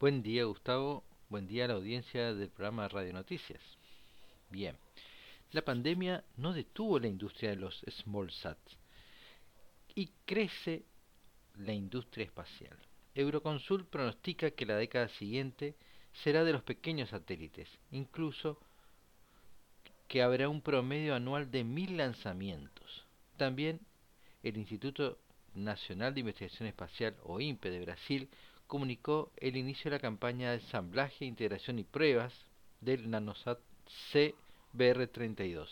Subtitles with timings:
[0.00, 1.04] Buen día, Gustavo.
[1.28, 3.60] Buen día a la audiencia del programa Radio Noticias.
[4.48, 4.78] Bien,
[5.50, 8.78] la pandemia no detuvo la industria de los small sats
[9.94, 10.86] y crece
[11.56, 12.78] la industria espacial.
[13.14, 15.76] Euroconsul pronostica que la década siguiente
[16.14, 18.58] será de los pequeños satélites, incluso
[20.08, 23.04] que habrá un promedio anual de mil lanzamientos.
[23.36, 23.80] También
[24.42, 25.18] el Instituto
[25.54, 28.30] Nacional de Investigación Espacial, o INPE de Brasil,
[28.70, 32.32] comunicó el inicio de la campaña de ensamblaje, integración y pruebas
[32.80, 33.58] del nanosat
[34.12, 35.66] CBR-32.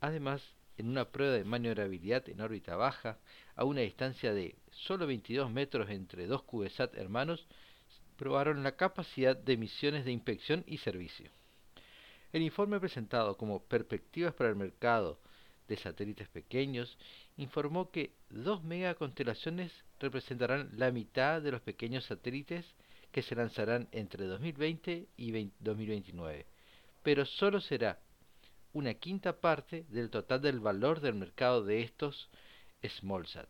[0.00, 0.42] Además,
[0.78, 3.18] en una prueba de maniobrabilidad en órbita baja,
[3.54, 7.46] a una distancia de solo 22 metros entre dos CubeSat hermanos,
[8.16, 11.30] probaron la capacidad de misiones de inspección y servicio.
[12.32, 15.18] El informe presentado como Perspectivas para el Mercado
[15.68, 16.98] de Satélites Pequeños
[17.36, 22.66] informó que dos megaconstelaciones representarán la mitad de los pequeños satélites
[23.12, 26.46] que se lanzarán entre 2020 y 2029,
[27.02, 27.98] pero solo será
[28.72, 32.30] una quinta parte del total del valor del mercado de estos
[32.86, 33.48] SmallSat.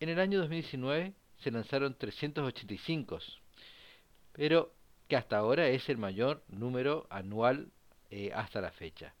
[0.00, 3.18] En el año 2019 se lanzaron 385,
[4.32, 4.72] pero
[5.08, 7.70] que hasta ahora es el mayor número anual
[8.10, 9.14] eh, hasta la fecha.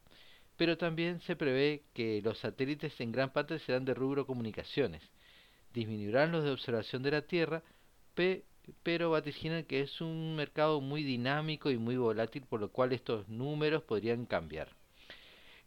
[0.56, 5.02] Pero también se prevé que los satélites en gran parte serán de rubro comunicaciones,
[5.74, 7.62] disminuirán los de observación de la Tierra,
[8.82, 13.28] pero vaticinan que es un mercado muy dinámico y muy volátil, por lo cual estos
[13.28, 14.68] números podrían cambiar.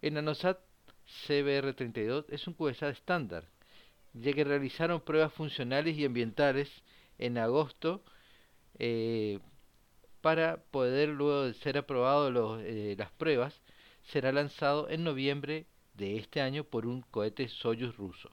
[0.02, 0.60] El nanosat
[1.28, 3.46] CBR32 es un CubeSat estándar,
[4.14, 6.70] ya que realizaron pruebas funcionales y ambientales
[7.18, 8.04] en agosto
[8.78, 9.40] eh,
[10.22, 13.54] para poder luego de ser aprobado eh, las pruebas,
[14.04, 18.32] será lanzado en noviembre de este año por un cohete Soyuz ruso.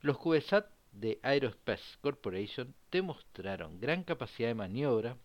[0.00, 5.16] Los CubeSat de Aerospace Corporation demostraron gran capacidad de maniobra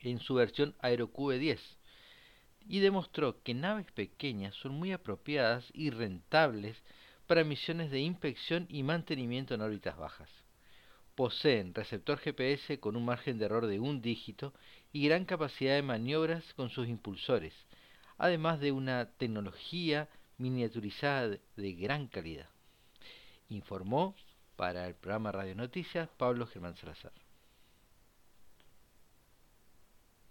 [0.00, 1.60] en su versión AeroCube 10
[2.66, 6.82] y demostró que naves pequeñas son muy apropiadas y rentables
[7.26, 10.30] para misiones de inspección y mantenimiento en órbitas bajas.
[11.14, 14.52] Poseen receptor GPS con un margen de error de un dígito
[14.92, 17.54] y gran capacidad de maniobras con sus impulsores,
[18.18, 20.08] además de una tecnología
[20.38, 22.48] miniaturizada de gran calidad.
[23.48, 24.14] Informó
[24.56, 27.12] para el programa Radio Noticias Pablo Germán Salazar.